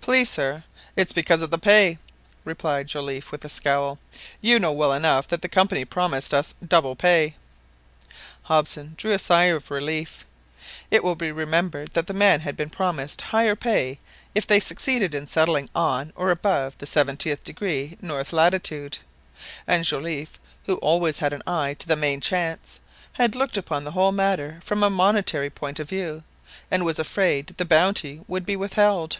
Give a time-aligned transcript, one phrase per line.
[0.00, 0.64] "Please, sir,
[0.96, 1.96] it's because of the pay,"
[2.44, 4.00] replied Joliffe with a scowl.
[4.40, 7.36] "You know well enough that the Company promised us double pay."
[8.42, 10.26] Hobson drew a sigh of relief.
[10.90, 14.00] It will be remembered that the men had been promised higher pay
[14.34, 18.98] if they succeeded in settling on or above the seventieth degree north latitude,
[19.68, 20.36] and Joliffe,
[20.66, 22.80] who always had an eye to the main chance,
[23.12, 26.24] had looked upon the whole matter from a monetary point of view,
[26.72, 29.18] and was afraid the bounty would be withheld.